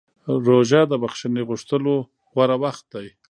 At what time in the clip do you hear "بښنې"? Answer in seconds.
1.01-1.41